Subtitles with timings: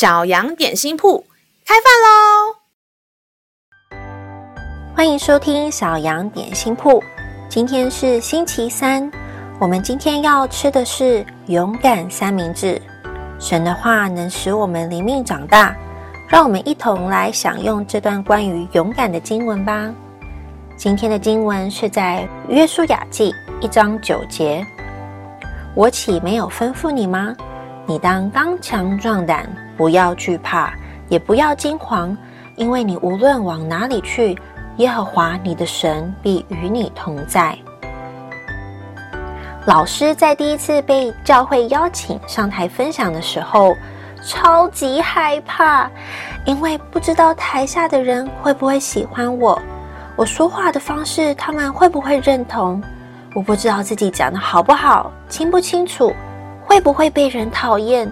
[0.00, 1.22] 小羊点心铺
[1.66, 2.56] 开饭喽！
[4.96, 7.04] 欢迎收听小羊点心铺。
[7.50, 9.12] 今天是星期三，
[9.60, 12.80] 我们今天要吃的是勇敢三明治。
[13.38, 15.76] 神的话能使我们灵命长大，
[16.26, 19.94] 让我们一同来享用这段关于勇敢的经文吧。
[20.78, 24.66] 今天的经文是在约书亚记一章九节。
[25.74, 27.36] 我岂没有吩咐你吗？
[27.90, 30.72] 你当刚强壮胆，不要惧怕，
[31.08, 32.16] 也不要惊慌，
[32.54, 34.38] 因为你无论往哪里去，
[34.76, 37.58] 耶和华你的神必与你同在。
[39.66, 43.74] 老师在第一次被教会邀请上台分享的时候，
[44.24, 45.90] 超级害怕，
[46.44, 49.60] 因为不知道台下的人会不会喜欢我，
[50.14, 52.80] 我说话的方式他们会不会认同。
[53.34, 56.14] 我不知道自己讲的好不好，清不清楚，
[56.70, 58.08] 会不会被人讨厌，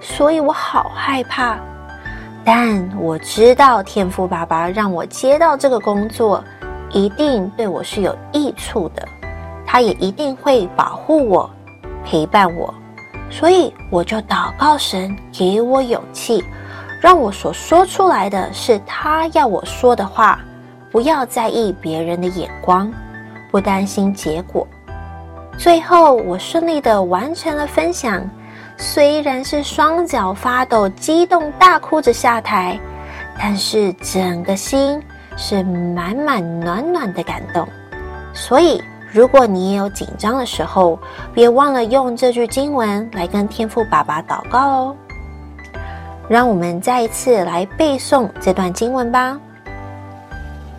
[0.00, 1.56] 所以我好害怕。
[2.44, 6.42] 但我知道天父爸爸让我接到这个工作，
[6.90, 9.08] 一定对我是有益处的，
[9.64, 11.48] 他也一定会保护我、
[12.04, 12.74] 陪伴我，
[13.30, 16.42] 所以我就祷告神给我勇气，
[17.00, 20.40] 让我所说出来的是他要我说的话，
[20.90, 22.92] 不要在意别人的眼光。
[23.52, 24.66] 不担心结果，
[25.60, 28.26] 最后我顺利的完成了分享。
[28.78, 32.80] 虽然是双脚发抖、激动大哭着下台，
[33.38, 34.98] 但是整个心
[35.36, 37.68] 是满满暖暖的感动。
[38.32, 40.98] 所以，如果你也有紧张的时候，
[41.34, 44.96] 别忘了用这句经文来跟天父爸爸祷告哦。
[46.26, 49.38] 让我们再一次来背诵这段经文吧，《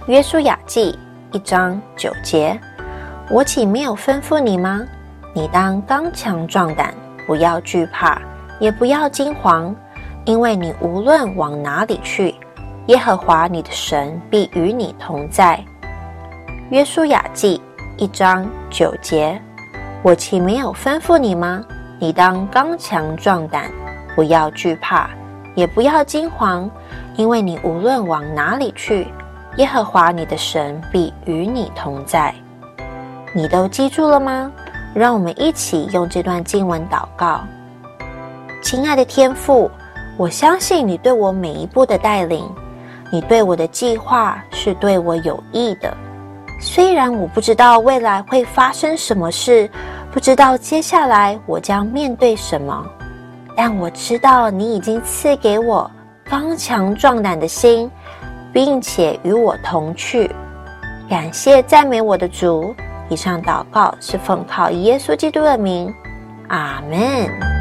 [0.07, 0.91] 约书亚记》。
[1.33, 2.59] 一章九节，
[3.33, 4.85] 我岂没有吩咐你吗？
[5.33, 6.93] 你当刚强壮胆，
[7.25, 8.21] 不要惧怕，
[8.59, 9.73] 也不要惊惶，
[10.25, 12.35] 因为你无论往哪里去，
[12.87, 15.63] 耶和华你的神必与你同在。
[16.71, 17.61] 约书亚记
[17.97, 19.41] 一章九节，
[20.03, 21.63] 我岂没有吩咐你吗？
[21.99, 23.71] 你当刚强壮胆，
[24.13, 25.09] 不要惧怕，
[25.55, 26.69] 也不要惊惶，
[27.15, 29.07] 因为你无论往哪里去。
[29.55, 32.35] 耶和华你的神必与你同在，
[33.33, 34.51] 你都记住了吗？
[34.93, 37.41] 让我们一起用这段经文祷告。
[38.61, 39.71] 亲爱的天父，
[40.17, 42.43] 我相信你对我每一步的带领，
[43.11, 45.95] 你对我的计划是对我有益的。
[46.59, 49.69] 虽然我不知道未来会发生什么事，
[50.11, 52.85] 不知道接下来我将面对什么，
[53.55, 55.89] 但我知道你已经赐给我
[56.25, 57.89] 刚强壮胆的心。
[58.53, 60.29] 并且与我同去，
[61.09, 62.75] 感谢赞美我的主。
[63.11, 65.93] 以上祷告是奉靠耶稣基督的名，
[66.47, 67.60] 阿门。